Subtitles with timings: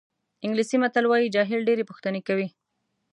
[0.45, 2.47] انګلیسي متل وایي جاهل ډېرې پوښتنې کوي.